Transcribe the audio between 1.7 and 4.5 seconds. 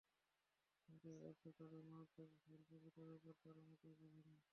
মারাত্মক ভুল, প্রকৃত ব্যাপার তারা মোটেই বুঝেনি।